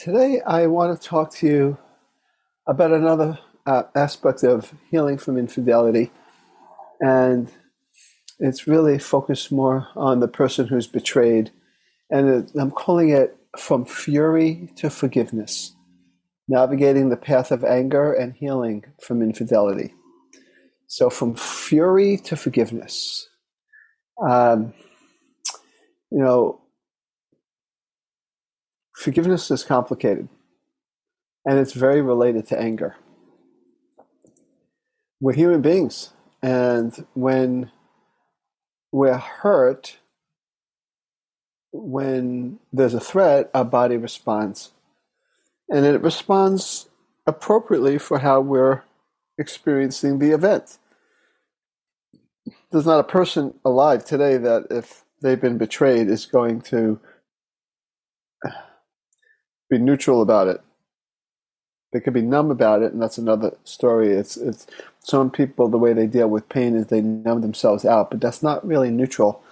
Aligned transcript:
Today, 0.00 0.40
I 0.46 0.66
want 0.66 0.98
to 0.98 1.08
talk 1.08 1.30
to 1.34 1.46
you 1.46 1.78
about 2.66 2.90
another 2.90 3.38
uh, 3.66 3.82
aspect 3.94 4.42
of 4.44 4.72
healing 4.90 5.18
from 5.18 5.36
infidelity. 5.36 6.10
And 7.00 7.52
it's 8.38 8.66
really 8.66 8.98
focused 8.98 9.52
more 9.52 9.88
on 9.94 10.20
the 10.20 10.26
person 10.26 10.68
who's 10.68 10.86
betrayed. 10.86 11.50
And 12.08 12.30
it, 12.30 12.50
I'm 12.58 12.70
calling 12.70 13.10
it 13.10 13.36
From 13.58 13.84
Fury 13.84 14.70
to 14.76 14.88
Forgiveness 14.88 15.74
Navigating 16.48 17.10
the 17.10 17.18
Path 17.18 17.52
of 17.52 17.62
Anger 17.62 18.10
and 18.10 18.32
Healing 18.32 18.86
from 19.02 19.20
Infidelity. 19.20 19.92
So, 20.86 21.10
from 21.10 21.34
fury 21.34 22.16
to 22.24 22.36
forgiveness. 22.36 23.28
Um, 24.26 24.72
you 26.10 26.20
know, 26.20 26.62
Forgiveness 29.00 29.50
is 29.50 29.64
complicated, 29.64 30.28
and 31.46 31.58
it's 31.58 31.72
very 31.72 32.02
related 32.02 32.46
to 32.48 32.60
anger. 32.60 32.96
We're 35.22 35.32
human 35.32 35.62
beings, 35.62 36.10
and 36.42 37.06
when 37.14 37.70
we're 38.92 39.16
hurt, 39.16 39.96
when 41.72 42.58
there's 42.74 42.92
a 42.92 43.00
threat, 43.00 43.50
our 43.54 43.64
body 43.64 43.96
responds. 43.96 44.72
And 45.70 45.86
it 45.86 46.02
responds 46.02 46.90
appropriately 47.26 47.96
for 47.96 48.18
how 48.18 48.42
we're 48.42 48.82
experiencing 49.38 50.18
the 50.18 50.32
event. 50.32 50.76
There's 52.70 52.84
not 52.84 53.00
a 53.00 53.04
person 53.04 53.54
alive 53.64 54.04
today 54.04 54.36
that, 54.36 54.66
if 54.70 55.06
they've 55.22 55.40
been 55.40 55.56
betrayed, 55.56 56.08
is 56.08 56.26
going 56.26 56.60
to 56.62 57.00
be 59.70 59.78
neutral 59.78 60.20
about 60.20 60.48
it. 60.48 60.60
They 61.92 62.00
could 62.00 62.12
be 62.12 62.22
numb 62.22 62.50
about 62.50 62.82
it, 62.82 62.92
and 62.92 63.00
that's 63.00 63.18
another 63.18 63.56
story. 63.64 64.12
It's 64.12 64.36
it's 64.36 64.66
some 65.00 65.30
people 65.30 65.68
the 65.68 65.78
way 65.78 65.92
they 65.92 66.06
deal 66.06 66.28
with 66.28 66.48
pain 66.48 66.76
is 66.76 66.86
they 66.86 67.00
numb 67.00 67.40
themselves 67.40 67.84
out, 67.84 68.10
but 68.10 68.20
that's 68.20 68.42
not 68.42 68.66
really 68.66 68.90
neutral. 68.90 69.42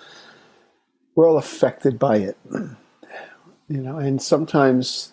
We're 1.15 1.29
all 1.29 1.39
affected 1.39 1.99
by 1.99 2.19
it, 2.19 2.37
you 2.53 2.77
know, 3.69 3.99
and 3.99 4.23
sometimes 4.23 5.13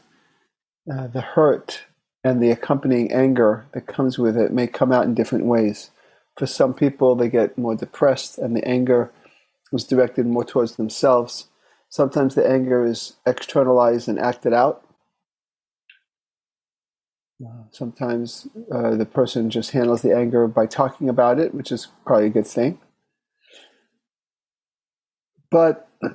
uh, 0.91 1.07
the 1.07 1.21
hurt 1.21 1.85
and 2.23 2.41
the 2.41 2.51
accompanying 2.51 3.11
anger 3.11 3.65
that 3.73 3.87
comes 3.87 4.19
with 4.19 4.37
it 4.37 4.51
may 4.51 4.67
come 4.67 4.91
out 4.91 5.05
in 5.05 5.15
different 5.15 5.45
ways. 5.45 5.89
For 6.37 6.45
some 6.45 6.73
people, 6.73 7.15
they 7.15 7.29
get 7.29 7.57
more 7.57 7.75
depressed, 7.75 8.37
and 8.37 8.55
the 8.55 8.67
anger 8.67 9.11
is 9.73 9.83
directed 9.83 10.27
more 10.27 10.43
towards 10.43 10.75
themselves. 10.75 11.47
Sometimes 11.89 12.35
the 12.35 12.47
anger 12.47 12.85
is 12.85 13.13
externalized 13.25 14.07
and 14.07 14.19
acted 14.19 14.53
out 14.53 14.84
sometimes 17.71 18.47
uh, 18.71 18.95
the 18.95 19.05
person 19.05 19.49
just 19.49 19.71
handles 19.71 20.01
the 20.01 20.15
anger 20.15 20.47
by 20.47 20.65
talking 20.65 21.09
about 21.09 21.39
it, 21.39 21.53
which 21.53 21.71
is 21.71 21.87
probably 22.05 22.27
a 22.27 22.29
good 22.29 22.47
thing. 22.47 22.79
But 25.51 25.89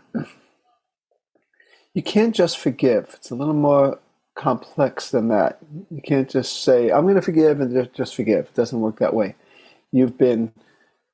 you 1.95 2.03
can't 2.03 2.35
just 2.35 2.59
forgive. 2.59 3.15
It's 3.17 3.31
a 3.31 3.35
little 3.35 3.55
more 3.55 3.99
complex 4.35 5.11
than 5.11 5.29
that. 5.29 5.59
You 5.91 6.01
can't 6.03 6.29
just 6.29 6.65
say, 6.65 6.91
I'm 6.91 7.03
going 7.03 7.17
to 7.17 7.23
forgive 7.23 7.61
and 7.61 7.91
just, 7.95 8.15
forgive. 8.15 8.47
It 8.47 8.55
doesn't 8.55 8.81
work 8.81 8.99
that 8.99 9.15
way. 9.15 9.35
You've 9.93 10.17
been 10.17 10.53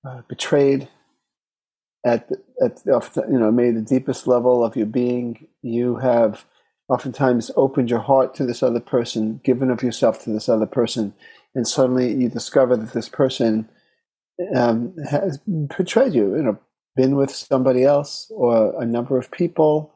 uh, 0.07 0.23
betrayed 0.29 0.89
at, 2.05 2.31
at 2.63 2.83
you 2.87 3.39
know, 3.39 3.51
maybe 3.51 3.77
the 3.77 3.83
deepest 3.83 4.27
level 4.27 4.65
of 4.65 4.77
your 4.77 4.87
being. 4.87 5.49
You 5.63 5.97
have 5.97 6.45
oftentimes 6.89 7.51
opened 7.57 7.91
your 7.91 8.01
heart 8.01 8.35
to 8.35 8.47
this 8.47 8.63
other 8.63 8.81
person, 8.81 9.41
given 9.45 9.71
of 9.71 9.83
yourself 9.83 10.23
to 10.25 10.31
this 10.31 10.49
other 10.49 10.67
person, 10.67 11.15
and 11.55 11.67
suddenly 11.67 12.13
you 12.15 12.29
discover 12.29 12.77
that 12.77 12.93
this 12.93 13.09
person 13.09 13.69
um, 14.55 14.95
has 15.11 15.39
betrayed 15.39 16.15
you, 16.15 16.37
you 16.37 16.43
know, 16.43 16.59
been 16.95 17.17
with 17.17 17.31
somebody 17.31 17.85
else 17.85 18.31
or 18.35 18.81
a 18.81 18.87
number 18.87 19.19
of 19.19 19.31
people 19.31 19.93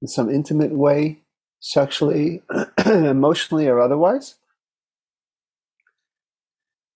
in 0.00 0.08
some 0.08 0.28
intimate 0.30 0.72
way, 0.72 1.22
sexually, 1.60 2.42
emotionally, 2.86 3.68
or 3.68 3.80
otherwise. 3.80 4.34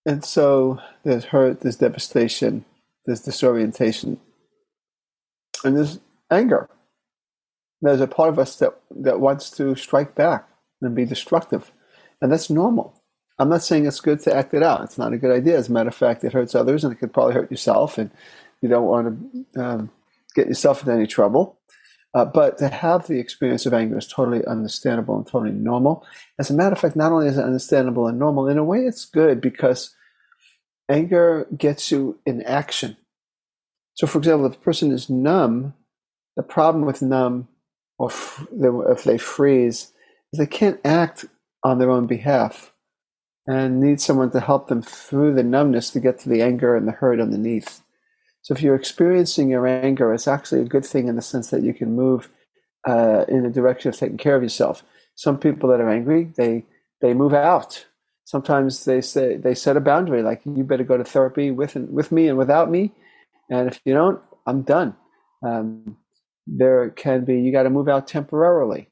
And 0.05 0.25
so 0.25 0.79
there's 1.05 1.25
hurt, 1.25 1.61
there's 1.61 1.77
devastation, 1.77 2.65
there's 3.07 3.21
disorientation, 3.21 4.21
and 5.65 5.77
there's 5.77 6.01
anger 6.31 6.69
there's 7.83 8.01
a 8.01 8.07
part 8.07 8.31
of 8.31 8.39
us 8.39 8.57
that, 8.57 8.79
that 8.91 9.21
wants 9.21 9.51
to 9.51 9.75
strike 9.77 10.15
back 10.15 10.49
and 10.81 10.95
be 10.95 11.05
destructive. 11.05 11.73
And 12.21 12.33
that's 12.33 12.51
normal. 12.51 13.03
I'm 13.39 13.51
not 13.51 13.63
saying 13.63 13.87
it's 13.87 14.01
good 14.01 14.21
to 14.21 14.35
act 14.35 14.55
it 14.55 14.63
out. 14.63 14.83
It's 14.83 14.99
not 14.99 15.13
a 15.13 15.19
good 15.19 15.35
idea. 15.35 15.59
As 15.59 15.69
a 15.69 15.73
matter 15.73 15.89
of 15.89 15.95
fact, 15.95 16.25
it 16.25 16.33
hurts 16.33 16.55
others 16.55 16.85
and 16.85 16.93
it 16.93 16.97
could 16.97 17.13
probably 17.13 17.35
hurt 17.35 17.51
yourself, 17.51 17.99
and 17.99 18.11
you 18.63 18.69
don't 18.69 18.87
want 18.87 19.55
to 19.55 19.63
um, 19.63 19.91
get 20.35 20.47
yourself 20.47 20.83
in 20.83 20.91
any 20.91 21.07
trouble. 21.07 21.59
Uh, 22.15 22.25
but 22.25 22.57
to 22.57 22.69
have 22.69 23.07
the 23.07 23.19
experience 23.19 23.67
of 23.67 23.75
anger 23.75 23.99
is 23.99 24.07
totally 24.07 24.43
understandable 24.47 25.19
and 25.19 25.27
totally 25.27 25.53
normal. 25.53 26.07
As 26.39 26.49
a 26.49 26.55
matter 26.55 26.73
of 26.73 26.79
fact, 26.79 26.97
not 26.97 27.13
only 27.13 27.27
is 27.27 27.37
it 27.37 27.45
understandable 27.45 28.07
and 28.07 28.19
normal, 28.19 28.49
in 28.49 28.57
a 28.57 28.65
way 28.65 28.79
it's 28.87 29.05
good 29.05 29.39
because 29.43 29.95
anger 30.89 31.47
gets 31.55 31.91
you 31.91 32.19
in 32.25 32.41
action. 32.43 32.97
So, 33.93 34.07
for 34.07 34.17
example, 34.17 34.47
if 34.47 34.53
the 34.53 34.59
person 34.59 34.93
is 34.93 35.11
numb, 35.11 35.75
the 36.37 36.43
problem 36.43 36.87
with 36.87 37.03
numb 37.03 37.49
or 37.99 38.11
if 38.53 39.05
they 39.05 39.19
freeze, 39.19 39.93
they 40.37 40.47
can't 40.47 40.81
act 40.85 41.25
on 41.65 41.79
their 41.79 41.91
own 41.91 42.07
behalf 42.07 42.73
and 43.47 43.81
need 43.81 44.01
someone 44.01 44.31
to 44.31 44.41
help 44.41 44.69
them 44.69 44.83
through 44.83 45.35
the 45.35 45.43
numbness 45.43 45.91
to 45.91 46.01
get 46.01 46.19
to 46.19 46.29
the 46.29 46.43
anger 46.43 46.77
and 46.77 46.87
the 46.87 46.93
hurt 46.93 47.21
underneath. 47.21 47.83
So 48.43 48.55
if 48.55 48.63
you're 48.63 48.75
experiencing 48.75 49.51
your 49.51 49.67
anger, 49.67 50.13
it's 50.13 50.29
actually 50.29 50.61
a 50.61 50.67
good 50.67 50.85
thing 50.85 51.09
in 51.09 51.17
the 51.17 51.23
sense 51.23 51.51
that 51.51 51.63
you 51.63 51.75
can 51.75 51.95
move 51.95 52.29
uh, 52.87 53.25
in 53.29 53.43
the 53.43 53.51
direction 53.51 53.89
of 53.89 53.97
taking 53.97 54.19
care 54.19 54.37
of 54.37 54.43
yourself. 54.43 54.85
Some 55.15 55.39
people 55.39 55.69
that 55.71 55.81
are 55.81 55.91
angry, 55.91 56.33
they 56.37 56.65
they 57.01 57.15
move 57.15 57.35
out. 57.35 57.87
Sometimes 58.25 58.85
they 58.85 59.01
say 59.01 59.37
they 59.37 59.55
set 59.55 59.77
a 59.77 59.81
boundary, 59.81 60.23
like 60.23 60.43
you 60.45 60.65
better 60.65 60.85
go 60.85 60.97
to 60.97 61.05
therapy 61.05 61.51
with 61.51 61.77
and 61.77 61.91
with 61.91 62.13
me 62.13 62.29
and 62.29 62.39
without 62.39 62.71
me, 62.71 62.93
and 63.51 63.69
if 63.69 63.81
you 63.85 63.95
don't, 63.95 64.21
I'm 64.47 64.63
done. 64.63 64.97
Um, 65.43 65.97
there 66.47 66.91
can 66.91 67.25
be 67.25 67.41
you 67.41 67.53
got 67.53 67.65
to 67.65 67.71
move 67.71 67.89
out 67.89 68.07
temporarily. 68.07 68.89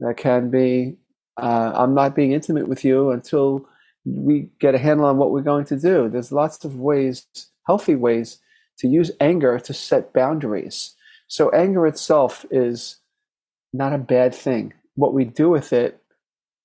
There 0.00 0.14
can 0.14 0.50
be 0.50 0.96
uh, 1.36 1.72
I'm 1.74 1.94
not 1.94 2.14
being 2.14 2.32
intimate 2.32 2.68
with 2.68 2.84
you 2.84 3.10
until 3.10 3.66
we 4.04 4.48
get 4.60 4.74
a 4.74 4.78
handle 4.78 5.06
on 5.06 5.16
what 5.16 5.30
we're 5.30 5.42
going 5.42 5.64
to 5.66 5.78
do. 5.78 6.08
There's 6.08 6.32
lots 6.32 6.64
of 6.64 6.76
ways, 6.76 7.26
healthy 7.66 7.94
ways, 7.94 8.38
to 8.78 8.88
use 8.88 9.10
anger 9.20 9.58
to 9.58 9.74
set 9.74 10.12
boundaries. 10.12 10.94
So 11.26 11.50
anger 11.50 11.86
itself 11.86 12.44
is 12.50 12.98
not 13.72 13.92
a 13.92 13.98
bad 13.98 14.34
thing. 14.34 14.74
What 14.94 15.14
we 15.14 15.24
do 15.24 15.48
with 15.48 15.72
it 15.72 16.00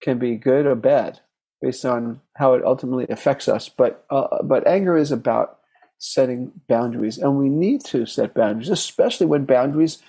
can 0.02 0.20
be 0.20 0.36
good 0.36 0.66
or 0.66 0.76
bad 0.76 1.20
based 1.62 1.86
on 1.86 2.22
how 2.36 2.54
it 2.54 2.64
ultimately 2.64 3.06
affects 3.10 3.48
us. 3.48 3.70
But 3.70 4.06
uh, 4.10 4.44
but 4.44 4.68
anger 4.68 4.98
is 4.98 5.12
about 5.12 5.60
setting 5.98 6.52
boundaries, 6.68 7.18
and 7.18 7.38
we 7.38 7.50
need 7.50 7.84
to 7.86 8.06
set 8.06 8.34
boundaries, 8.34 8.70
especially 8.70 9.26
when 9.28 9.46
boundaries 9.46 10.00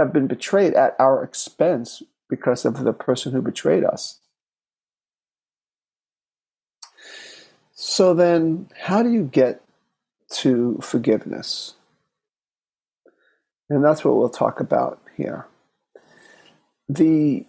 have 0.00 0.14
been 0.14 0.26
betrayed 0.26 0.72
at 0.72 0.96
our 0.98 1.22
expense 1.22 2.02
because 2.28 2.64
of 2.64 2.82
the 2.82 2.92
person 2.94 3.32
who 3.32 3.42
betrayed 3.42 3.84
us. 3.84 4.18
So 7.74 8.14
then, 8.14 8.70
how 8.80 9.02
do 9.02 9.10
you 9.10 9.24
get 9.24 9.62
to 10.30 10.78
forgiveness? 10.82 11.74
And 13.68 13.84
that's 13.84 14.02
what 14.04 14.16
we'll 14.16 14.30
talk 14.30 14.58
about 14.58 15.00
here. 15.16 15.46
The 16.88 17.44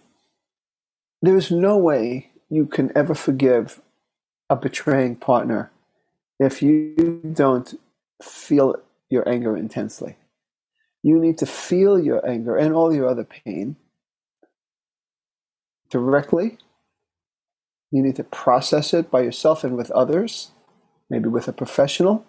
there 1.22 1.36
is 1.36 1.50
no 1.50 1.78
way 1.78 2.30
you 2.50 2.66
can 2.66 2.92
ever 2.94 3.14
forgive 3.14 3.80
a 4.50 4.56
betraying 4.56 5.16
partner 5.16 5.70
if 6.38 6.60
you 6.60 7.22
don't 7.32 7.80
feel 8.20 8.76
your 9.08 9.26
anger 9.28 9.56
intensely. 9.56 10.16
You 11.02 11.18
need 11.20 11.38
to 11.38 11.46
feel 11.46 11.98
your 11.98 12.28
anger 12.28 12.56
and 12.56 12.74
all 12.74 12.94
your 12.94 13.08
other 13.08 13.24
pain 13.24 13.76
directly 15.90 16.58
You 17.92 18.02
need 18.02 18.16
to 18.16 18.24
process 18.24 18.94
it 18.94 19.10
by 19.10 19.20
yourself 19.20 19.64
and 19.64 19.76
with 19.76 19.90
others, 19.92 20.50
maybe 21.10 21.28
with 21.28 21.46
a 21.46 21.52
professional. 21.52 22.24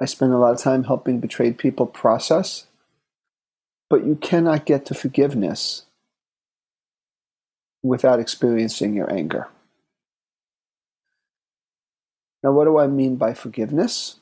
I 0.00 0.06
spend 0.06 0.32
a 0.32 0.38
lot 0.38 0.54
of 0.54 0.60
time 0.60 0.84
helping 0.84 1.20
betrayed 1.20 1.58
people 1.58 1.86
process. 1.86 2.66
But 3.90 4.06
you 4.06 4.14
cannot 4.14 4.66
get 4.66 4.86
to 4.86 4.94
forgiveness 4.94 5.84
without 7.82 8.20
experiencing 8.20 8.94
your 8.94 9.12
anger. 9.12 9.48
Now, 12.42 12.52
what 12.52 12.66
do 12.66 12.78
I 12.78 12.86
mean 12.86 13.16
by 13.16 13.34
forgiveness? 13.34 14.16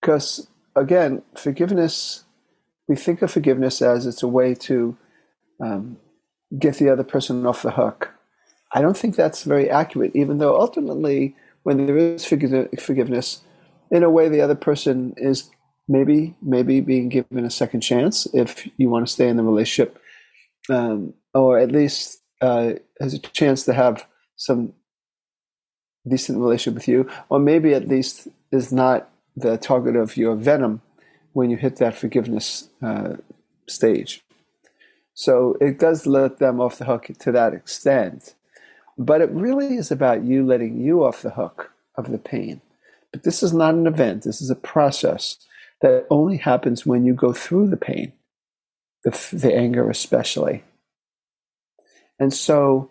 Because, 0.00 0.48
again, 0.78 1.22
forgiveness, 1.36 2.24
we 2.88 2.96
think 2.96 3.22
of 3.22 3.30
forgiveness 3.30 3.82
as 3.82 4.06
it's 4.06 4.22
a 4.22 4.28
way 4.28 4.54
to 4.54 4.96
um, 5.60 5.98
get 6.58 6.76
the 6.76 6.90
other 6.90 7.04
person 7.04 7.46
off 7.46 7.62
the 7.62 7.70
hook. 7.70 8.10
I 8.72 8.80
don't 8.80 8.96
think 8.96 9.16
that's 9.16 9.44
very 9.44 9.70
accurate, 9.70 10.12
even 10.14 10.38
though 10.38 10.60
ultimately, 10.60 11.34
when 11.62 11.86
there 11.86 11.96
is 11.96 12.24
forgiveness, 12.24 13.42
in 13.90 14.02
a 14.02 14.10
way, 14.10 14.28
the 14.28 14.40
other 14.40 14.54
person 14.54 15.14
is 15.16 15.50
maybe 15.88 16.34
maybe 16.42 16.80
being 16.80 17.08
given 17.08 17.46
a 17.46 17.50
second 17.50 17.80
chance 17.80 18.26
if 18.34 18.68
you 18.76 18.90
want 18.90 19.06
to 19.06 19.12
stay 19.12 19.28
in 19.28 19.36
the 19.36 19.42
relationship, 19.42 19.98
um, 20.68 21.14
or 21.32 21.58
at 21.58 21.72
least 21.72 22.22
uh, 22.42 22.72
has 23.00 23.14
a 23.14 23.18
chance 23.18 23.64
to 23.64 23.72
have 23.72 24.06
some 24.36 24.74
decent 26.06 26.38
relationship 26.38 26.74
with 26.74 26.88
you, 26.88 27.08
or 27.30 27.38
maybe 27.38 27.74
at 27.74 27.88
least 27.88 28.28
is 28.52 28.72
not 28.72 29.10
the 29.38 29.56
target 29.56 29.96
of 29.96 30.16
your 30.16 30.34
venom 30.34 30.80
when 31.32 31.50
you 31.50 31.56
hit 31.56 31.76
that 31.76 31.96
forgiveness 31.96 32.68
uh, 32.82 33.14
stage. 33.68 34.22
So 35.14 35.56
it 35.60 35.78
does 35.78 36.06
let 36.06 36.38
them 36.38 36.60
off 36.60 36.78
the 36.78 36.84
hook 36.84 37.10
to 37.18 37.32
that 37.32 37.52
extent. 37.52 38.34
But 38.96 39.20
it 39.20 39.30
really 39.30 39.76
is 39.76 39.90
about 39.90 40.24
you 40.24 40.44
letting 40.44 40.80
you 40.80 41.04
off 41.04 41.22
the 41.22 41.30
hook 41.30 41.72
of 41.96 42.10
the 42.10 42.18
pain. 42.18 42.60
But 43.12 43.22
this 43.22 43.42
is 43.42 43.52
not 43.52 43.74
an 43.74 43.86
event, 43.86 44.22
this 44.22 44.40
is 44.40 44.50
a 44.50 44.56
process 44.56 45.38
that 45.80 46.06
only 46.10 46.36
happens 46.36 46.84
when 46.84 47.04
you 47.04 47.14
go 47.14 47.32
through 47.32 47.68
the 47.68 47.76
pain, 47.76 48.12
the, 49.04 49.10
the 49.32 49.54
anger 49.54 49.88
especially. 49.88 50.64
And 52.18 52.34
so 52.34 52.90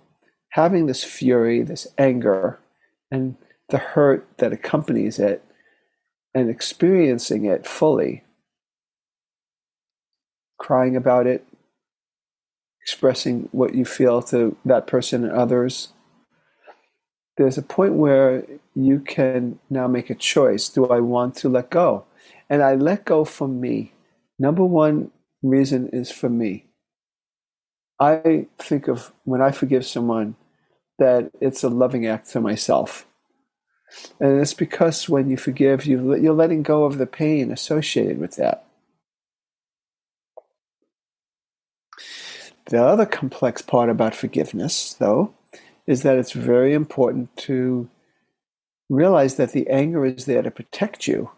having 0.50 0.86
this 0.86 1.04
fury, 1.04 1.62
this 1.62 1.88
anger, 1.98 2.60
and 3.12 3.36
the 3.70 3.78
hurt 3.78 4.28
that 4.38 4.54
accompanies 4.54 5.20
it, 5.20 5.44
and 6.34 6.50
experiencing 6.50 7.46
it 7.46 7.66
fully, 7.66 8.24
crying 10.58 10.96
about 10.96 11.28
it, 11.28 11.46
expressing 12.82 13.50
what 13.52 13.76
you 13.76 13.86
feel 13.86 14.22
to 14.22 14.56
that 14.66 14.88
person 14.88 15.24
and 15.24 15.34
others, 15.34 15.90
there's 17.38 17.58
a 17.58 17.62
point 17.62 17.94
where 17.94 18.44
you 18.76 19.00
can 19.00 19.60
now 19.70 19.88
make 19.88 20.10
a 20.10 20.16
choice. 20.16 20.70
Do 20.70 20.88
I 20.88 21.00
want 21.00 21.36
to 21.38 21.50
let 21.50 21.70
go? 21.70 22.06
And 22.50 22.64
I 22.64 22.76
let 22.76 23.06
go 23.06 23.26
for 23.26 23.48
me. 23.48 23.94
Number 24.40 24.64
one 24.64 25.12
reason 25.44 25.90
is 25.94 26.12
for 26.12 26.30
me. 26.30 26.66
I 28.00 28.48
think 28.58 28.88
of 28.88 29.12
when 29.24 29.42
I 29.42 29.52
forgive 29.52 29.86
someone 29.86 30.36
that 31.00 31.32
it's 31.42 31.64
a 31.64 31.70
loving 31.70 32.06
act 32.06 32.30
to 32.32 32.42
myself. 32.42 33.06
And 34.20 34.42
it's 34.42 34.54
because 34.54 35.08
when 35.08 35.30
you 35.30 35.38
forgive, 35.38 35.86
you're 35.86 36.34
letting 36.34 36.64
go 36.64 36.84
of 36.84 36.98
the 36.98 37.06
pain 37.06 37.52
associated 37.52 38.20
with 38.20 38.36
that. 38.36 38.66
The 42.66 42.84
other 42.84 43.06
complex 43.06 43.62
part 43.62 43.90
about 43.90 44.14
forgiveness, 44.14 44.94
though, 44.94 45.34
is 45.86 46.04
that 46.04 46.18
it's 46.18 46.34
very 46.34 46.74
important 46.74 47.36
to 47.38 47.90
realize 48.90 49.36
that 49.36 49.54
the 49.54 49.70
anger 49.70 50.06
is 50.06 50.26
there 50.26 50.42
to 50.42 50.52
protect 50.52 51.08
you. 51.08 51.32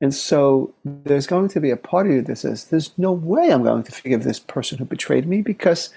And 0.00 0.12
so 0.14 0.74
there's 0.84 1.26
going 1.26 1.48
to 1.48 1.60
be 1.60 1.70
a 1.70 1.76
part 1.76 2.06
of 2.06 2.12
you 2.12 2.22
that 2.22 2.36
says, 2.36 2.64
There's 2.64 2.96
no 2.98 3.12
way 3.12 3.50
I'm 3.50 3.62
going 3.62 3.84
to 3.84 3.92
forgive 3.92 4.24
this 4.24 4.40
person 4.40 4.78
who 4.78 4.84
betrayed 4.84 5.26
me 5.26 5.40
because 5.40 5.90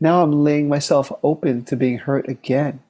now 0.00 0.22
I'm 0.22 0.32
laying 0.32 0.68
myself 0.68 1.12
open 1.22 1.64
to 1.64 1.76
being 1.76 1.98
hurt 1.98 2.28
again. 2.28 2.80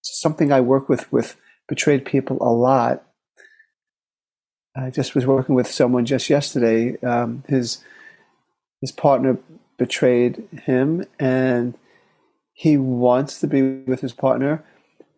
It's 0.00 0.20
something 0.20 0.52
I 0.52 0.60
work 0.60 0.88
with 0.88 1.10
with 1.10 1.36
betrayed 1.68 2.04
people 2.04 2.38
a 2.40 2.52
lot. 2.52 3.02
I 4.76 4.90
just 4.90 5.14
was 5.14 5.26
working 5.26 5.54
with 5.54 5.70
someone 5.70 6.04
just 6.04 6.28
yesterday. 6.28 6.98
Um, 7.00 7.44
his 7.48 7.82
his 8.80 8.92
partner 8.92 9.38
betrayed 9.78 10.48
him, 10.64 11.04
and 11.18 11.74
he 12.52 12.76
wants 12.76 13.40
to 13.40 13.46
be 13.46 13.62
with 13.62 14.00
his 14.00 14.12
partner. 14.12 14.64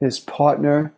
His 0.01 0.21
partner 0.21 0.93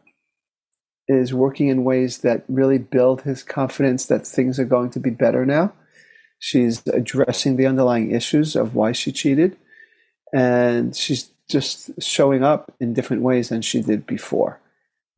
is 1.08 1.34
working 1.34 1.68
in 1.68 1.84
ways 1.84 2.18
that 2.18 2.44
really 2.48 2.78
build 2.78 3.22
his 3.22 3.42
confidence 3.42 4.06
that 4.06 4.26
things 4.26 4.58
are 4.60 4.64
going 4.64 4.90
to 4.90 5.00
be 5.00 5.10
better 5.10 5.44
now. 5.44 5.72
She's 6.38 6.86
addressing 6.86 7.56
the 7.56 7.66
underlying 7.66 8.12
issues 8.12 8.56
of 8.56 8.74
why 8.74 8.92
she 8.92 9.10
cheated, 9.10 9.56
and 10.32 10.94
she's 10.94 11.30
just 11.48 11.90
showing 12.00 12.44
up 12.44 12.72
in 12.78 12.94
different 12.94 13.22
ways 13.22 13.48
than 13.48 13.62
she 13.62 13.82
did 13.82 14.06
before. 14.06 14.60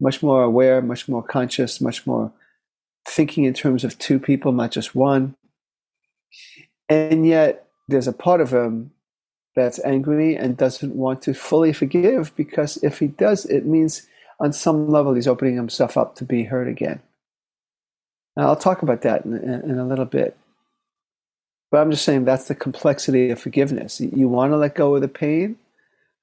Much 0.02 0.22
more 0.22 0.42
aware, 0.42 0.82
much 0.82 1.08
more 1.08 1.22
conscious, 1.22 1.80
much 1.80 2.06
more 2.06 2.32
thinking 3.06 3.44
in 3.44 3.54
terms 3.54 3.84
of 3.84 3.96
two 3.98 4.18
people, 4.18 4.50
not 4.50 4.72
just 4.72 4.96
one. 4.96 5.36
And 6.88 7.24
yet, 7.24 7.68
there's 7.86 8.08
a 8.08 8.12
part 8.12 8.40
of 8.40 8.52
him 8.52 8.90
that's 9.54 9.78
angry 9.84 10.34
and 10.34 10.56
doesn't 10.56 10.96
want 10.96 11.22
to 11.22 11.34
fully 11.34 11.72
forgive 11.72 12.34
because 12.34 12.78
if 12.82 12.98
he 12.98 13.06
does, 13.06 13.44
it 13.46 13.64
means 13.64 14.08
on 14.40 14.52
some 14.52 14.88
level 14.88 15.14
he's 15.14 15.28
opening 15.28 15.54
himself 15.54 15.96
up 15.96 16.16
to 16.16 16.24
be 16.24 16.42
hurt 16.42 16.66
again. 16.66 17.00
Now, 18.36 18.48
I'll 18.48 18.56
talk 18.56 18.82
about 18.82 19.02
that 19.02 19.24
in, 19.24 19.36
in, 19.36 19.70
in 19.70 19.78
a 19.78 19.86
little 19.86 20.04
bit. 20.04 20.36
But 21.70 21.80
I'm 21.80 21.92
just 21.92 22.04
saying 22.04 22.24
that's 22.24 22.48
the 22.48 22.54
complexity 22.54 23.30
of 23.30 23.40
forgiveness. 23.40 24.00
You 24.00 24.28
want 24.28 24.52
to 24.52 24.56
let 24.56 24.74
go 24.74 24.96
of 24.96 25.00
the 25.00 25.08
pain, 25.08 25.56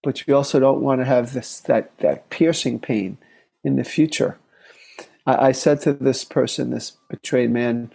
but 0.03 0.27
you 0.27 0.35
also 0.35 0.59
don't 0.59 0.81
want 0.81 1.01
to 1.01 1.05
have 1.05 1.33
this 1.33 1.61
that, 1.61 1.97
that 1.99 2.29
piercing 2.29 2.79
pain 2.79 3.17
in 3.63 3.75
the 3.75 3.83
future. 3.83 4.37
I, 5.25 5.47
I 5.47 5.51
said 5.51 5.81
to 5.81 5.93
this 5.93 6.23
person, 6.23 6.71
this 6.71 6.97
betrayed 7.09 7.51
man, 7.51 7.91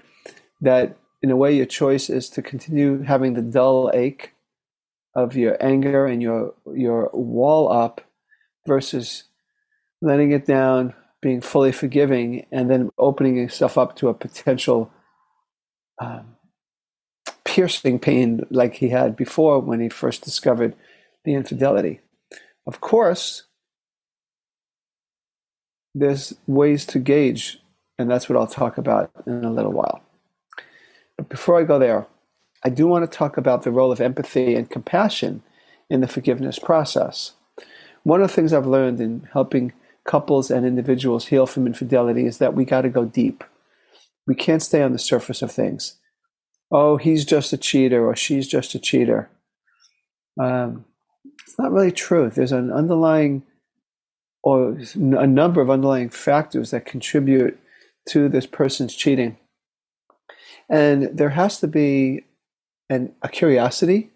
that 0.61 0.97
in 1.23 1.31
a 1.31 1.37
way 1.37 1.55
your 1.57 1.67
choice 1.67 2.11
is 2.11 2.29
to 2.31 2.43
continue 2.43 3.03
having 3.03 3.35
the 3.35 3.43
dull 3.43 3.91
ache 3.95 4.33
of 5.15 5.37
your 5.37 5.57
anger 5.61 6.07
and 6.07 6.21
your 6.21 6.55
your 6.75 7.09
wall 7.13 7.73
up 7.73 8.01
versus 8.67 9.25
letting 10.03 10.33
it 10.33 10.47
down, 10.47 10.93
being 11.23 11.41
fully 11.41 11.73
forgiving, 11.73 12.47
and 12.51 12.71
then 12.71 12.91
opening 12.99 13.37
yourself 13.37 13.79
up 13.79 13.97
to 13.97 14.09
a 14.09 14.15
potential 14.15 14.91
um, 16.01 16.37
piercing 17.45 17.99
pain 17.99 18.45
like 18.51 18.75
he 18.75 18.89
had 18.89 19.17
before 19.17 19.61
when 19.61 19.81
he 19.81 19.89
first 19.89 20.25
discovered 20.25 20.75
the 21.25 21.35
infidelity. 21.35 22.01
Of 22.67 22.81
course, 22.81 23.45
there's 25.95 26.35
ways 26.47 26.85
to 26.87 26.99
gauge, 26.99 27.61
and 27.99 28.11
that's 28.11 28.29
what 28.29 28.37
I'll 28.37 28.47
talk 28.47 28.79
about 28.79 29.11
in 29.27 29.45
a 29.45 29.53
little 29.53 29.73
while. 29.73 30.03
But 31.17 31.29
before 31.29 31.61
I 31.61 31.65
go 31.65 31.79
there, 31.79 32.07
I 32.65 32.71
do 32.71 32.87
want 32.87 33.11
to 33.11 33.17
talk 33.17 33.37
about 33.37 33.63
the 33.63 33.71
role 33.71 33.93
of 33.93 34.01
empathy 34.01 34.55
and 34.55 34.69
compassion 34.69 35.43
in 35.89 36.01
the 36.01 36.09
forgiveness 36.09 36.59
process. 36.59 37.33
One 38.03 38.21
of 38.21 38.29
the 38.29 38.35
things 38.35 38.53
I've 38.53 38.67
learned 38.67 39.01
in 39.01 39.29
helping 39.33 39.73
couples 40.05 40.51
and 40.51 40.67
individuals 40.67 41.27
heal 41.27 41.47
from 41.47 41.67
infidelity 41.67 42.27
is 42.27 42.39
that 42.39 42.55
we 42.55 42.65
got 42.65 42.83
to 42.83 42.89
go 42.89 43.05
deep. 43.05 43.45
We 44.27 44.35
can't 44.35 44.63
stay 44.63 44.83
on 44.83 44.93
the 44.93 44.99
surface 44.99 45.43
of 45.43 45.53
things. 45.53 45.97
Oh, 46.71 46.97
he's 46.97 47.25
just 47.25 47.53
a 47.53 47.57
cheater 47.57 48.07
or 48.07 48.17
she's 48.17 48.49
just 48.49 48.75
a 48.75 48.79
cheater. 48.79 49.31
Um, 50.41 50.87
it's 51.47 51.59
not 51.59 51.73
really 51.73 51.93
true. 51.93 52.31
There's 52.31 52.53
an 52.53 52.73
underlying 52.73 53.45
or 54.45 54.79
a 54.95 55.27
number 55.27 55.63
of 55.63 55.71
underlying 55.71 56.11
factors 56.11 56.71
that 56.71 56.85
contribute 56.85 57.59
to 58.11 58.29
this 58.29 58.45
person's 58.45 58.95
cheating. 58.95 59.39
And 60.69 61.05
there 61.17 61.31
has 61.31 61.61
to 61.61 61.67
be 61.67 62.25
and 62.91 63.15
a 63.23 63.29
curiosity, 63.29 64.11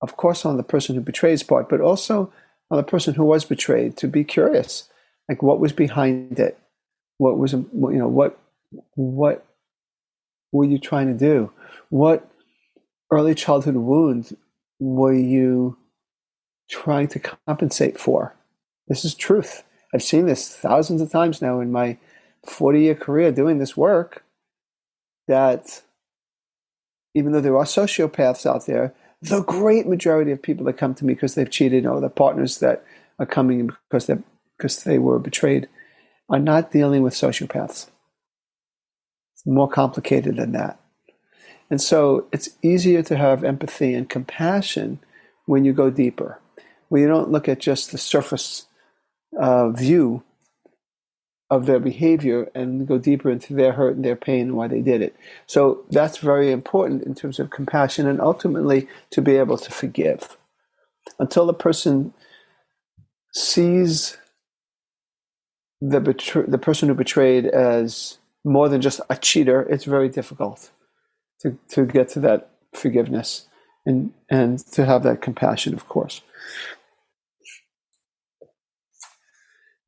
of 0.00 0.16
course, 0.16 0.46
on 0.46 0.56
the 0.56 0.62
person 0.62 0.94
who 0.94 1.02
betrays 1.02 1.42
part, 1.42 1.68
but 1.68 1.82
also 1.82 2.32
on 2.70 2.78
the 2.78 2.82
person 2.82 3.12
who 3.12 3.24
was 3.24 3.44
betrayed 3.44 3.98
to 3.98 4.08
be 4.08 4.24
curious, 4.24 4.88
like 5.28 5.42
what 5.42 5.60
was 5.60 5.74
behind 5.74 6.38
it, 6.38 6.58
what 7.18 7.36
was 7.36 7.52
um, 7.52 7.68
you 7.74 7.98
know 7.98 8.08
what 8.08 8.38
what 8.94 9.44
were 10.52 10.64
you 10.64 10.78
trying 10.78 11.08
to 11.08 11.18
do, 11.18 11.52
what 11.90 12.26
early 13.10 13.34
childhood 13.34 13.76
wound 13.76 14.34
were 14.80 15.14
you 15.14 15.76
trying 16.70 17.08
to 17.08 17.20
compensate 17.20 18.00
for? 18.00 18.35
This 18.88 19.04
is 19.04 19.14
truth. 19.14 19.62
I've 19.94 20.02
seen 20.02 20.26
this 20.26 20.54
thousands 20.54 21.00
of 21.00 21.10
times 21.10 21.42
now 21.42 21.60
in 21.60 21.72
my 21.72 21.98
40 22.44 22.80
year 22.80 22.94
career 22.94 23.32
doing 23.32 23.58
this 23.58 23.76
work 23.76 24.24
that 25.28 25.82
even 27.14 27.32
though 27.32 27.40
there 27.40 27.56
are 27.56 27.64
sociopaths 27.64 28.46
out 28.46 28.66
there, 28.66 28.94
the 29.22 29.42
great 29.42 29.86
majority 29.86 30.30
of 30.30 30.42
people 30.42 30.66
that 30.66 30.74
come 30.74 30.94
to 30.94 31.04
me 31.04 31.14
because 31.14 31.34
they've 31.34 31.50
cheated 31.50 31.86
or 31.86 32.00
the 32.00 32.08
partners 32.08 32.58
that 32.58 32.84
are 33.18 33.26
coming 33.26 33.70
because 33.88 34.06
they 34.06 34.16
because 34.56 34.84
they 34.84 34.98
were 34.98 35.18
betrayed 35.18 35.68
are 36.28 36.38
not 36.38 36.70
dealing 36.70 37.02
with 37.02 37.14
sociopaths. 37.14 37.88
It's 39.34 39.46
more 39.46 39.68
complicated 39.68 40.36
than 40.36 40.52
that. 40.52 40.80
And 41.70 41.80
so 41.80 42.26
it's 42.32 42.50
easier 42.62 43.02
to 43.02 43.16
have 43.16 43.44
empathy 43.44 43.94
and 43.94 44.08
compassion 44.08 45.00
when 45.46 45.64
you 45.64 45.72
go 45.72 45.90
deeper, 45.90 46.38
when 46.88 47.02
you 47.02 47.08
don't 47.08 47.30
look 47.30 47.48
at 47.48 47.58
just 47.58 47.90
the 47.90 47.98
surface 47.98 48.66
uh, 49.38 49.70
view 49.70 50.22
of 51.48 51.66
their 51.66 51.78
behavior 51.78 52.50
and 52.54 52.88
go 52.88 52.98
deeper 52.98 53.30
into 53.30 53.54
their 53.54 53.72
hurt 53.72 53.94
and 53.94 54.04
their 54.04 54.16
pain 54.16 54.40
and 54.42 54.56
why 54.56 54.66
they 54.66 54.80
did 54.80 55.00
it. 55.00 55.14
So 55.46 55.84
that's 55.90 56.18
very 56.18 56.50
important 56.50 57.04
in 57.04 57.14
terms 57.14 57.38
of 57.38 57.50
compassion 57.50 58.08
and 58.08 58.20
ultimately 58.20 58.88
to 59.10 59.22
be 59.22 59.36
able 59.36 59.58
to 59.58 59.70
forgive. 59.70 60.36
Until 61.20 61.46
the 61.46 61.54
person 61.54 62.12
sees 63.32 64.16
the 65.80 66.00
the 66.48 66.58
person 66.58 66.88
who 66.88 66.94
betrayed 66.94 67.46
as 67.46 68.18
more 68.44 68.68
than 68.68 68.80
just 68.80 69.00
a 69.08 69.16
cheater, 69.16 69.62
it's 69.62 69.84
very 69.84 70.08
difficult 70.08 70.70
to, 71.40 71.58
to 71.68 71.84
get 71.84 72.08
to 72.08 72.20
that 72.20 72.50
forgiveness 72.72 73.46
and 73.84 74.12
and 74.28 74.58
to 74.72 74.84
have 74.84 75.04
that 75.04 75.22
compassion, 75.22 75.74
of 75.74 75.88
course. 75.88 76.22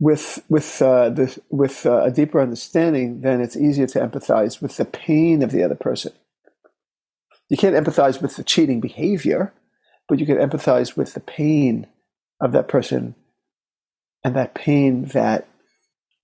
With 0.01 0.45
with 0.49 0.81
uh, 0.81 1.11
the, 1.11 1.41
with 1.51 1.85
uh, 1.85 2.05
a 2.05 2.11
deeper 2.11 2.41
understanding, 2.41 3.23
then 3.23 3.41
it's 3.41 3.57
easier 3.57 3.87
to 3.89 4.01
empathize 4.01 4.63
with 4.63 4.77
the 4.77 4.85
pain 4.85 5.43
of 5.43 5.51
the 5.51 5.65
other 5.65 5.75
person. 5.75 6.13
You 7.49 7.57
can't 7.57 7.75
empathize 7.75 8.23
with 8.23 8.37
the 8.37 8.45
cheating 8.45 8.81
behavior, 8.81 9.53
but 10.09 10.21
you 10.21 10.27
can 10.27 10.37
empathize 10.37 10.97
with 10.97 11.15
the 11.15 11.21
pain 11.21 11.87
of 12.41 12.53
that 12.53 12.69
person 12.69 13.17
and 14.25 14.37
that 14.37 14.55
pain 14.55 15.07
that 15.07 15.49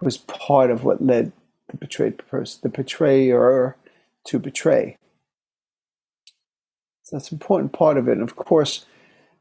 was 0.01 0.19
part 0.19 0.71
of 0.71 0.85
what 0.85 1.03
led 1.03 1.33
the 1.71 1.77
betrayed 1.77 2.19
person, 2.19 2.61
the 2.63 2.69
betrayer, 2.69 3.77
to 4.27 4.39
betray. 4.39 4.99
So 7.03 7.17
that's 7.17 7.31
an 7.31 7.37
important 7.37 7.73
part 7.73 7.97
of 7.97 8.09
it. 8.09 8.13
And 8.13 8.23
of 8.23 8.37
course, 8.37 8.87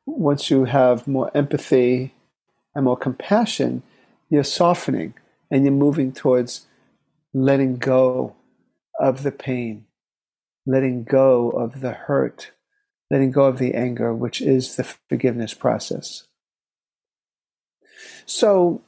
once 0.06 0.50
you 0.50 0.66
have 0.66 1.08
more 1.08 1.32
empathy 1.36 2.14
and 2.76 2.86
more 2.86 2.98
compassion, 2.98 3.84
you're 4.34 4.44
softening 4.44 5.14
and 5.52 5.64
you're 5.64 5.72
moving 5.72 6.12
towards 6.12 6.66
letting 7.36 7.78
go 7.78 8.36
of 9.00 9.22
the 9.22 9.32
pain, 9.32 9.86
letting 10.66 11.04
go 11.04 11.52
of 11.52 11.82
the 11.82 11.92
hurt, 11.92 12.50
letting 13.12 13.30
go 13.30 13.44
of 13.44 13.60
the 13.60 13.76
anger, 13.76 14.12
which 14.12 14.42
is 14.42 14.76
the 14.76 14.84
forgiveness 14.84 15.54
process. 15.54 16.24
So, 18.26 18.82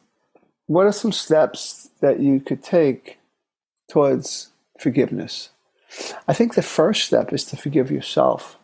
what 0.65 0.87
are 0.87 0.91
some 0.91 1.11
steps 1.11 1.91
that 2.01 2.19
you 2.19 2.39
could 2.39 2.63
take 2.63 3.19
towards 3.87 4.49
forgiveness? 4.79 5.49
I 6.27 6.33
think 6.33 6.55
the 6.55 6.63
first 6.63 7.05
step 7.05 7.31
is 7.31 7.45
to 7.45 7.55
forgive 7.55 7.91
yourself. 7.91 8.57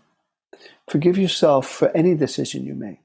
Forgive 0.89 1.19
yourself 1.19 1.69
for 1.69 1.95
any 1.95 2.15
decision 2.15 2.65
you 2.65 2.73
make. 2.73 3.00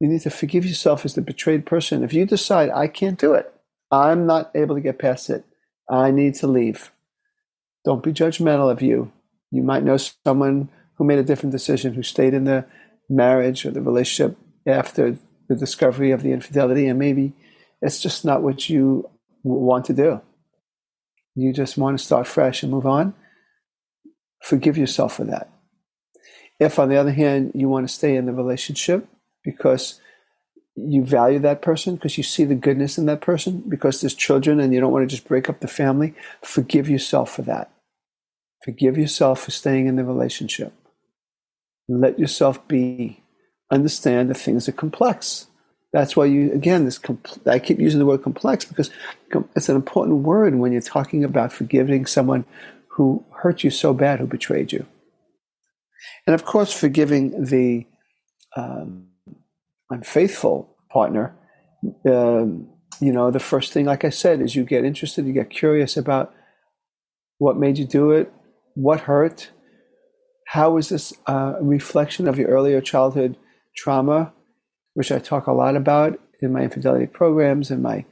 You 0.00 0.08
need 0.08 0.20
to 0.22 0.30
forgive 0.30 0.64
yourself 0.64 1.04
as 1.04 1.14
the 1.14 1.20
betrayed 1.20 1.66
person. 1.66 2.04
If 2.04 2.12
you 2.12 2.24
decide, 2.24 2.70
I 2.70 2.86
can't 2.86 3.18
do 3.18 3.34
it, 3.34 3.52
I'm 3.90 4.26
not 4.26 4.50
able 4.54 4.76
to 4.76 4.80
get 4.80 4.98
past 4.98 5.30
it, 5.30 5.44
I 5.90 6.10
need 6.10 6.34
to 6.36 6.46
leave. 6.46 6.92
Don't 7.84 8.02
be 8.02 8.12
judgmental 8.12 8.70
of 8.70 8.82
you. 8.82 9.10
You 9.50 9.62
might 9.62 9.82
know 9.82 9.96
someone 9.96 10.68
who 10.96 11.04
made 11.04 11.18
a 11.18 11.24
different 11.24 11.52
decision, 11.52 11.94
who 11.94 12.02
stayed 12.02 12.34
in 12.34 12.44
the 12.44 12.66
marriage 13.08 13.64
or 13.64 13.70
the 13.70 13.80
relationship 13.80 14.36
after 14.66 15.16
the 15.48 15.56
discovery 15.56 16.10
of 16.10 16.22
the 16.22 16.32
infidelity, 16.32 16.86
and 16.86 16.98
maybe 16.98 17.32
it's 17.80 18.00
just 18.00 18.24
not 18.24 18.42
what 18.42 18.68
you 18.68 19.08
want 19.42 19.86
to 19.86 19.92
do. 19.92 20.20
You 21.34 21.52
just 21.52 21.78
want 21.78 21.98
to 21.98 22.04
start 22.04 22.26
fresh 22.26 22.62
and 22.62 22.70
move 22.70 22.86
on. 22.86 23.14
Forgive 24.42 24.76
yourself 24.76 25.16
for 25.16 25.24
that. 25.24 25.48
If, 26.60 26.78
on 26.78 26.88
the 26.88 26.96
other 26.96 27.12
hand, 27.12 27.52
you 27.54 27.68
want 27.68 27.88
to 27.88 27.94
stay 27.94 28.16
in 28.16 28.26
the 28.26 28.32
relationship 28.32 29.08
because 29.50 30.00
you 30.76 31.04
value 31.04 31.38
that 31.40 31.62
person, 31.62 31.94
because 31.94 32.16
you 32.16 32.22
see 32.22 32.44
the 32.44 32.54
goodness 32.54 32.98
in 32.98 33.06
that 33.06 33.20
person, 33.20 33.64
because 33.68 34.00
there's 34.00 34.14
children 34.14 34.60
and 34.60 34.72
you 34.72 34.80
don't 34.80 34.92
want 34.92 35.08
to 35.08 35.14
just 35.14 35.26
break 35.26 35.48
up 35.48 35.60
the 35.60 35.68
family, 35.68 36.14
forgive 36.42 36.88
yourself 36.88 37.32
for 37.32 37.42
that. 37.42 37.70
Forgive 38.64 38.98
yourself 38.98 39.42
for 39.42 39.50
staying 39.50 39.86
in 39.86 39.96
the 39.96 40.04
relationship. 40.04 40.72
Let 41.88 42.18
yourself 42.18 42.66
be. 42.68 43.22
Understand 43.70 44.30
that 44.30 44.36
things 44.36 44.68
are 44.68 44.72
complex. 44.72 45.46
That's 45.92 46.16
why 46.16 46.26
you, 46.26 46.52
again, 46.52 46.84
this 46.84 46.98
compl- 46.98 47.46
I 47.46 47.58
keep 47.58 47.78
using 47.78 47.98
the 47.98 48.06
word 48.06 48.22
complex 48.22 48.64
because 48.64 48.90
it's 49.56 49.68
an 49.68 49.76
important 49.76 50.18
word 50.18 50.54
when 50.54 50.72
you're 50.72 50.80
talking 50.80 51.24
about 51.24 51.52
forgiving 51.52 52.06
someone 52.06 52.44
who 52.88 53.24
hurt 53.30 53.64
you 53.64 53.70
so 53.70 53.94
bad, 53.94 54.20
who 54.20 54.26
betrayed 54.26 54.72
you. 54.72 54.86
And 56.26 56.34
of 56.34 56.44
course, 56.44 56.72
forgiving 56.72 57.44
the 57.44 57.86
um, 58.56 59.07
unfaithful 59.90 60.76
partner, 60.90 61.36
um, 62.06 62.68
you 63.00 63.12
know, 63.12 63.30
the 63.30 63.40
first 63.40 63.72
thing, 63.72 63.86
like 63.86 64.04
I 64.04 64.10
said, 64.10 64.40
is 64.40 64.56
you 64.56 64.64
get 64.64 64.84
interested, 64.84 65.26
you 65.26 65.32
get 65.32 65.50
curious 65.50 65.96
about 65.96 66.34
what 67.38 67.56
made 67.56 67.78
you 67.78 67.84
do 67.84 68.10
it, 68.10 68.32
what 68.74 69.00
hurt, 69.00 69.50
how 70.48 70.76
is 70.78 70.88
this 70.88 71.12
uh, 71.28 71.54
a 71.58 71.62
reflection 71.62 72.26
of 72.26 72.38
your 72.38 72.48
earlier 72.48 72.80
childhood 72.80 73.36
trauma, 73.76 74.32
which 74.94 75.12
I 75.12 75.18
talk 75.18 75.46
a 75.46 75.52
lot 75.52 75.76
about 75.76 76.18
in 76.40 76.52
my 76.52 76.62
infidelity 76.62 77.06
programs 77.06 77.70
and 77.70 77.82
my 77.82 78.04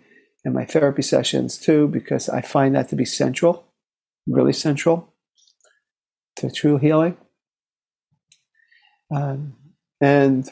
in 0.45 0.53
my 0.53 0.65
therapy 0.65 1.03
sessions 1.03 1.59
too, 1.59 1.89
because 1.89 2.29
I 2.29 2.41
find 2.41 2.77
that 2.77 2.89
to 2.91 2.97
be 2.97 3.05
central, 3.05 3.65
really 4.29 4.53
central 4.53 5.13
to 6.37 6.51
true 6.51 6.79
healing. 6.79 7.17
Um, 9.13 9.57
and 10.01 10.49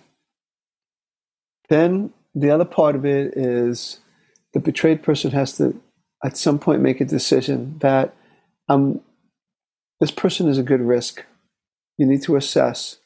then 1.75 2.13
the 2.35 2.51
other 2.51 2.65
part 2.65 2.95
of 2.95 3.05
it 3.05 3.37
is 3.37 3.99
the 4.53 4.61
betrayed 4.61 5.03
person 5.03 5.33
has 5.33 5.57
to, 5.57 5.81
at 6.25 6.37
some 6.37 6.59
point, 6.59 6.81
make 6.81 7.01
a 7.01 7.05
decision 7.05 7.79
that 7.81 8.15
um, 8.69 9.01
this 10.01 10.13
person 10.13 10.49
is 10.49 10.57
a 10.57 10.63
good 10.63 10.81
risk. 10.81 11.25
You 11.99 12.07
need 12.07 12.23
to 12.23 12.37
assess. 12.37 12.99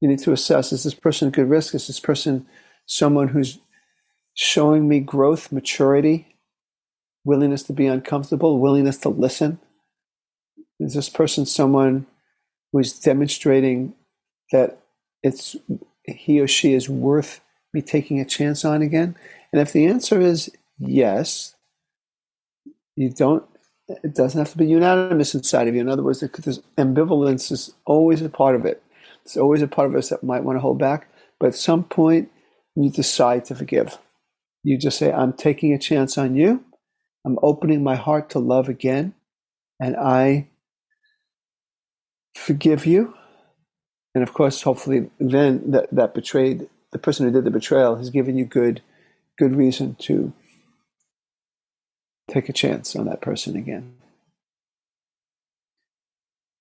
You 0.00 0.08
need 0.08 0.20
to 0.20 0.32
assess 0.32 0.72
is 0.72 0.84
this 0.84 0.94
person 0.94 1.28
a 1.28 1.30
good 1.30 1.48
risk? 1.48 1.74
Is 1.74 1.86
this 1.86 2.00
person 2.00 2.46
someone 2.86 3.28
who's 3.28 3.58
showing 4.34 4.88
me 4.88 4.98
growth, 5.00 5.52
maturity, 5.52 6.34
willingness 7.24 7.62
to 7.64 7.72
be 7.72 7.86
uncomfortable, 7.86 8.58
willingness 8.58 8.98
to 8.98 9.10
listen? 9.10 9.60
Is 10.80 10.94
this 10.94 11.10
person 11.10 11.46
someone 11.46 12.06
who's 12.72 12.98
demonstrating 12.98 13.94
that 14.50 14.78
it's 15.22 15.56
he 16.04 16.40
or 16.40 16.48
she 16.48 16.72
is 16.72 16.88
worth 16.88 17.41
me 17.72 17.82
taking 17.82 18.20
a 18.20 18.24
chance 18.24 18.64
on 18.64 18.82
again? 18.82 19.16
And 19.52 19.60
if 19.60 19.72
the 19.72 19.86
answer 19.86 20.20
is 20.20 20.50
yes, 20.78 21.54
you 22.96 23.10
don't. 23.10 23.44
It 23.88 24.14
doesn't 24.14 24.38
have 24.38 24.52
to 24.52 24.58
be 24.58 24.66
unanimous 24.66 25.34
inside 25.34 25.68
of 25.68 25.74
you. 25.74 25.80
In 25.80 25.88
other 25.88 26.02
words, 26.02 26.20
there's 26.20 26.60
ambivalence 26.78 27.50
is 27.50 27.74
always 27.84 28.22
a 28.22 28.28
part 28.28 28.54
of 28.54 28.64
it. 28.64 28.82
It's 29.24 29.36
always 29.36 29.60
a 29.60 29.68
part 29.68 29.88
of 29.88 29.96
us 29.96 30.08
that 30.08 30.22
might 30.22 30.44
want 30.44 30.56
to 30.56 30.60
hold 30.60 30.78
back. 30.78 31.08
But 31.38 31.48
at 31.48 31.54
some 31.54 31.84
point, 31.84 32.30
you 32.74 32.90
decide 32.90 33.44
to 33.46 33.54
forgive. 33.54 33.98
You 34.62 34.78
just 34.78 34.98
say, 34.98 35.12
I'm 35.12 35.32
taking 35.32 35.72
a 35.72 35.78
chance 35.78 36.16
on 36.16 36.36
you. 36.36 36.64
I'm 37.26 37.38
opening 37.42 37.82
my 37.82 37.96
heart 37.96 38.30
to 38.30 38.38
love 38.38 38.68
again. 38.68 39.14
And 39.80 39.96
I 39.96 40.48
forgive 42.34 42.86
you 42.86 43.14
and 44.14 44.22
of 44.22 44.34
course, 44.34 44.62
hopefully, 44.62 45.10
then 45.18 45.70
that, 45.70 45.88
that 45.92 46.14
betrayed 46.14 46.68
the 46.92 46.98
person 46.98 47.26
who 47.26 47.32
did 47.32 47.44
the 47.44 47.50
betrayal 47.50 47.96
has 47.96 48.10
given 48.10 48.36
you 48.36 48.44
good, 48.44 48.82
good 49.38 49.56
reason 49.56 49.96
to 50.00 50.32
take 52.30 52.48
a 52.48 52.52
chance 52.52 52.94
on 52.94 53.06
that 53.06 53.20
person 53.20 53.56
again. 53.56 53.94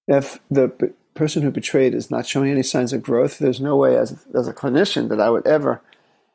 If 0.08 0.40
the 0.50 0.94
person 1.14 1.44
who 1.44 1.52
betrayed 1.52 1.94
is 1.94 2.10
not 2.10 2.26
showing 2.26 2.50
any 2.50 2.64
signs 2.64 2.94
of 2.94 3.04
growth, 3.04 3.38
there's 3.38 3.62
no 3.62 3.76
way, 3.76 3.98
as, 3.98 4.26
as 4.34 4.48
a 4.48 4.54
clinician, 4.54 5.10
that 5.10 5.22
I 5.22 5.30
would 5.30 5.46
ever 5.46 5.82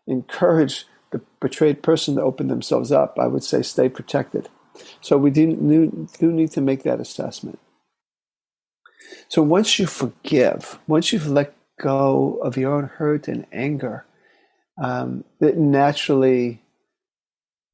encourage 0.07 0.87
the 1.11 1.21
betrayed 1.41 1.83
person 1.83 2.15
to 2.17 2.23
open 2.23 2.49
themselves 2.49 2.93
up. 2.93 3.19
I 3.19 3.27
would 3.27 3.43
say 3.43 3.63
stay 3.63 3.89
protected. 3.89 4.49
So 5.01 5.17
we 5.17 5.31
do, 5.31 6.09
do 6.19 6.33
need 6.33 6.53
to 6.53 6.61
make 6.61 6.83
that 6.83 7.01
assessment. 7.01 7.59
So 9.29 9.43
once 9.43 9.79
you 9.79 9.87
forgive, 9.87 10.79
once 10.87 11.13
you've 11.13 11.29
let 11.29 11.56
go 11.81 12.39
of 12.43 12.57
your 12.57 12.75
own 12.75 12.85
hurt 12.85 13.29
and 13.29 13.47
anger, 13.53 14.05
um, 14.83 15.25
it 15.41 15.57
naturally 15.57 16.63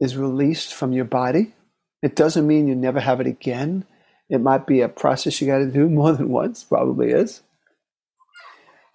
is 0.00 0.16
released 0.16 0.74
from 0.74 0.92
your 0.92 1.04
body. 1.04 1.54
It 2.02 2.16
doesn't 2.16 2.46
mean 2.46 2.66
you 2.66 2.74
never 2.74 3.00
have 3.00 3.20
it 3.20 3.26
again. 3.26 3.84
It 4.28 4.40
might 4.40 4.66
be 4.66 4.80
a 4.80 4.88
process 4.88 5.40
you 5.40 5.46
got 5.46 5.58
to 5.58 5.70
do 5.70 5.88
more 5.88 6.12
than 6.12 6.30
once, 6.30 6.64
probably 6.64 7.10
is. 7.10 7.42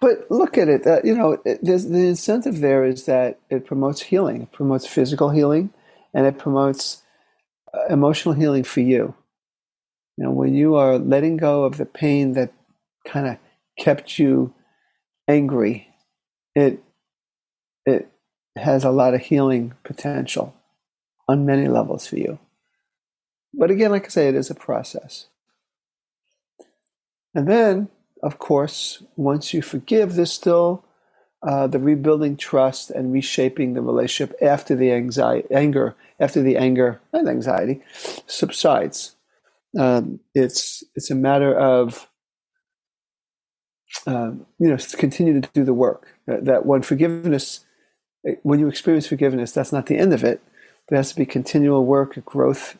but 0.00 0.30
look 0.30 0.58
at 0.58 0.68
it. 0.68 0.86
Uh, 0.86 1.00
you 1.04 1.16
know, 1.16 1.38
it, 1.44 1.64
the 1.64 1.72
incentive 1.72 2.60
there 2.60 2.84
is 2.84 3.06
that 3.06 3.38
it 3.50 3.66
promotes 3.66 4.02
healing, 4.02 4.42
it 4.42 4.52
promotes 4.52 4.86
physical 4.86 5.30
healing, 5.30 5.70
and 6.12 6.26
it 6.26 6.38
promotes 6.38 7.02
uh, 7.72 7.86
emotional 7.90 8.34
healing 8.34 8.64
for 8.64 8.80
you. 8.80 9.14
You 10.16 10.24
know, 10.24 10.30
when 10.32 10.54
you 10.54 10.74
are 10.74 10.98
letting 10.98 11.36
go 11.36 11.64
of 11.64 11.76
the 11.76 11.86
pain 11.86 12.32
that 12.32 12.52
kind 13.06 13.26
of 13.26 13.36
kept 13.78 14.18
you 14.18 14.52
angry, 15.28 15.88
it 16.54 16.82
it 17.86 18.10
has 18.56 18.84
a 18.84 18.90
lot 18.90 19.14
of 19.14 19.20
healing 19.20 19.74
potential 19.84 20.54
on 21.28 21.46
many 21.46 21.68
levels 21.68 22.06
for 22.06 22.16
you. 22.16 22.38
But 23.54 23.70
again, 23.70 23.90
like 23.90 24.06
I 24.06 24.08
say, 24.08 24.28
it 24.28 24.34
is 24.34 24.50
a 24.50 24.54
process. 24.54 25.26
And 27.34 27.46
then, 27.46 27.88
of 28.22 28.38
course, 28.38 29.02
once 29.16 29.54
you 29.54 29.62
forgive, 29.62 30.14
there's 30.14 30.32
still 30.32 30.84
uh, 31.42 31.66
the 31.66 31.78
rebuilding 31.78 32.36
trust 32.36 32.90
and 32.90 33.12
reshaping 33.12 33.74
the 33.74 33.80
relationship 33.80 34.36
after 34.42 34.74
the 34.74 34.92
anxiety, 34.92 35.46
anger, 35.54 35.94
after 36.18 36.42
the 36.42 36.56
anger 36.56 37.00
and 37.12 37.28
anxiety 37.28 37.82
subsides. 38.26 39.14
Um, 39.78 40.20
it's 40.34 40.82
it's 40.94 41.10
a 41.10 41.14
matter 41.14 41.54
of 41.54 42.08
um, 44.06 44.46
you 44.58 44.68
know 44.68 44.76
continue 44.96 45.40
to 45.40 45.48
do 45.52 45.64
the 45.64 45.74
work. 45.74 46.06
That, 46.26 46.44
that 46.44 46.66
when 46.66 46.82
forgiveness, 46.82 47.60
when 48.42 48.60
you 48.60 48.68
experience 48.68 49.06
forgiveness, 49.06 49.52
that's 49.52 49.72
not 49.72 49.86
the 49.86 49.96
end 49.96 50.12
of 50.12 50.24
it. 50.24 50.40
There 50.88 50.96
has 50.96 51.10
to 51.10 51.16
be 51.16 51.26
continual 51.26 51.84
work, 51.84 52.24
growth 52.24 52.78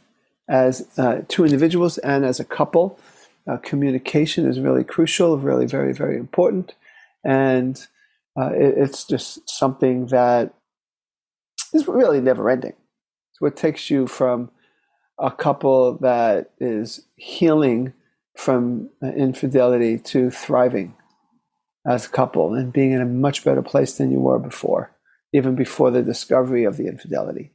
as 0.49 0.89
uh, 0.97 1.23
two 1.29 1.45
individuals 1.45 1.99
and 1.99 2.25
as 2.25 2.41
a 2.41 2.45
couple. 2.45 2.99
Uh, 3.47 3.57
communication 3.59 4.47
is 4.47 4.61
really 4.61 4.85
crucial, 4.85 5.39
really 5.39 5.67
very 5.67 5.93
very 5.93 6.17
important, 6.17 6.75
and 7.25 7.87
uh, 8.39 8.51
it, 8.53 8.75
it's 8.77 9.05
just 9.05 9.49
something 9.49 10.07
that 10.07 10.53
is 11.73 11.89
really 11.89 12.21
never 12.21 12.49
ending. 12.51 12.75
It's 13.33 13.41
what 13.41 13.57
takes 13.57 13.91
you 13.91 14.07
from 14.07 14.51
a 15.19 15.31
couple 15.31 15.99
that 15.99 16.51
is 16.61 17.07
healing 17.17 17.93
from 18.39 18.89
uh, 19.03 19.09
infidelity 19.09 19.99
to 19.99 20.31
thriving 20.31 20.95
as 21.85 22.07
a 22.07 22.09
couple 22.09 22.55
and 22.55 22.73
being 22.73 22.93
in 22.93 23.01
a 23.01 23.05
much 23.05 23.45
better 23.45 23.63
place 23.63 23.99
than 23.99 24.13
you 24.13 24.21
were 24.21 24.39
before, 24.39 24.93
even 25.33 25.57
before 25.57 25.91
the 25.91 26.03
discovery 26.03 26.63
of 26.63 26.77
the 26.77 26.87
infidelity. 26.87 27.51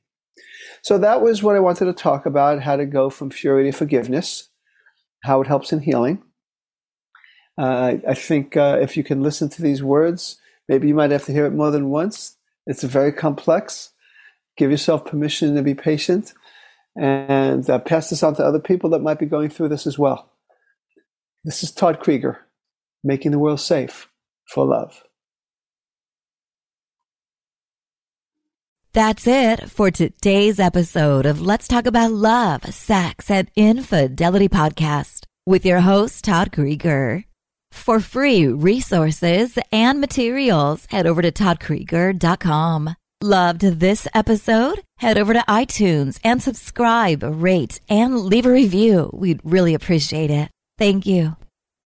So 0.82 0.98
that 0.98 1.22
was 1.22 1.42
what 1.42 1.56
I 1.56 1.62
wanted 1.62 1.86
to 1.86 1.94
talk 1.94 2.26
about 2.26 2.62
how 2.62 2.76
to 2.76 2.86
go 2.86 3.10
from 3.10 3.30
fury 3.30 3.64
to 3.64 3.72
forgiveness, 3.72 4.50
how 5.24 5.40
it 5.40 5.48
helps 5.48 5.72
in 5.72 5.80
healing. 5.80 6.22
Uh, 7.58 7.96
I 8.06 8.14
think 8.14 8.58
uh, 8.58 8.78
if 8.82 8.98
you 8.98 9.06
can 9.06 9.24
listen 9.24 9.48
to 9.52 9.62
these 9.62 9.82
words, 9.82 10.38
maybe 10.68 10.90
you 10.90 10.96
might 10.96 11.12
have 11.12 11.24
to 11.26 11.32
hear 11.32 11.46
it 11.46 11.54
more 11.54 11.72
than 11.72 11.90
once. 11.92 12.36
It's 12.68 12.84
very 12.84 13.14
complex. 13.14 13.92
Give 14.58 14.70
yourself 14.70 15.06
permission 15.06 15.56
to 15.56 15.62
be 15.62 15.76
patient 15.76 16.34
and 16.98 17.70
uh, 17.70 17.80
pass 17.80 18.10
this 18.10 18.22
on 18.22 18.36
to 18.36 18.44
other 18.44 18.60
people 18.60 18.90
that 18.90 19.02
might 19.02 19.20
be 19.20 19.26
going 19.26 19.50
through 19.50 19.70
this 19.70 19.88
as 19.88 19.98
well. 19.98 20.33
This 21.46 21.62
is 21.62 21.72
Todd 21.72 22.00
Creager, 22.00 22.38
making 23.04 23.32
the 23.32 23.40
world 23.40 23.60
safe 23.60 24.08
for 24.48 24.66
love. 24.66 25.04
That's 28.94 29.28
it 29.28 29.70
for 29.70 29.92
today's 29.92 30.58
episode 30.58 31.26
of 31.26 31.42
Let's 31.42 31.68
Talk 31.68 31.86
About 31.86 32.14
Love, 32.14 32.64
Sex, 32.74 33.30
and 33.30 33.52
Infidelity 33.58 34.48
podcast 34.48 35.26
with 35.46 35.66
your 35.66 35.82
host, 35.82 36.24
Todd 36.24 36.54
Creager. 36.54 37.26
For 37.74 38.00
free 38.00 38.48
resources 38.48 39.60
and 39.70 40.00
materials, 40.00 40.88
head 40.92 41.06
over 41.06 41.22
to 41.22 41.32
toddcreager.com. 41.32 42.96
Loved 43.22 43.62
this 43.64 44.08
episode? 44.14 44.82
Head 45.00 45.18
over 45.18 45.34
to 45.34 45.44
iTunes 45.50 46.22
and 46.24 46.42
subscribe, 46.42 47.22
rate, 47.22 47.82
and 47.90 48.18
leave 48.18 48.46
a 48.46 48.52
review. 48.52 49.10
We'd 49.12 49.42
really 49.44 49.74
appreciate 49.74 50.32
it. 50.32 50.53
Thank 50.78 51.06
you. 51.06 51.36